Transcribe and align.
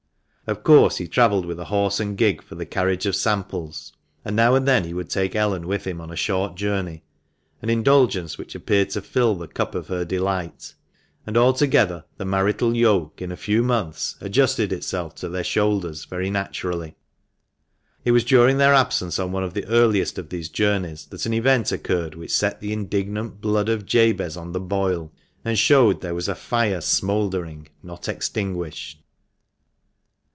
Of 0.47 0.63
course 0.63 0.97
he 0.97 1.07
travelled 1.07 1.45
with 1.45 1.61
a 1.61 1.65
horse 1.65 2.01
and 2.01 2.17
gig 2.17 2.41
for 2.41 2.55
the 2.55 2.65
carriage 2.65 3.05
of 3.05 3.15
samples, 3.15 3.93
and 4.25 4.35
now 4.35 4.53
and 4.53 4.67
then 4.67 4.83
he 4.83 4.93
would 4.93 5.09
take 5.09 5.33
Ellen 5.33 5.65
with 5.65 5.87
him 5.87 6.01
on 6.01 6.11
a 6.11 6.15
short 6.17 6.55
journey, 6.57 7.03
an 7.61 7.69
indulgence 7.69 8.37
which 8.37 8.53
appeared 8.53 8.89
to 8.89 9.01
fill 9.01 9.35
the 9.35 9.47
cup 9.47 9.75
of 9.75 9.87
her 9.87 10.03
delight. 10.03 10.73
And 11.25 11.37
altogether 11.37 12.03
the 12.17 12.25
marital 12.25 12.75
yoke 12.75 13.21
in 13.21 13.31
a 13.31 13.37
few 13.37 13.63
months 13.63 14.17
adjusted 14.19 14.73
itself 14.73 15.15
to 15.15 15.29
their 15.29 15.45
shoulders 15.45 16.03
very 16.03 16.29
naturally. 16.29 16.97
It 18.03 18.11
was 18.11 18.25
during 18.25 18.57
their 18.57 18.73
absence 18.73 19.19
on 19.19 19.31
one 19.31 19.45
of 19.45 19.53
the 19.53 19.65
earliest 19.67 20.17
of 20.17 20.27
these 20.27 20.49
journeys 20.49 21.05
that 21.05 21.25
an 21.25 21.33
event 21.33 21.71
occurred 21.71 22.13
which 22.15 22.33
set 22.35 22.59
the 22.59 22.73
indignant 22.73 23.39
blood 23.39 23.69
of 23.69 23.85
Jabez 23.85 24.35
on 24.35 24.51
the 24.51 24.59
boil, 24.59 25.13
and 25.45 25.57
showed 25.57 26.01
there 26.01 26.13
was 26.15 26.27
a 26.27 26.35
fire 26.35 26.81
smouldering, 26.81 27.69
not 27.81 28.09
extinguished. 28.09 28.97